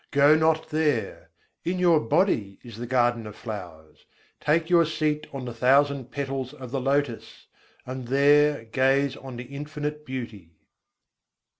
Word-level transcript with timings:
go 0.09 0.33
not 0.33 0.69
there; 0.69 1.29
In 1.63 1.77
your 1.77 1.99
body 1.99 2.57
is 2.63 2.77
the 2.77 2.87
garden 2.87 3.27
of 3.27 3.35
flowers. 3.35 4.07
Take 4.39 4.67
your 4.67 4.83
seat 4.83 5.27
on 5.31 5.45
the 5.45 5.53
thousand 5.53 6.09
petals 6.11 6.55
of 6.55 6.71
the 6.71 6.81
lotus, 6.81 7.45
and 7.85 8.07
there 8.07 8.65
gaze 8.65 9.15
on 9.15 9.35
the 9.35 9.43
Infinite 9.43 10.03
Beauty. 10.03 10.55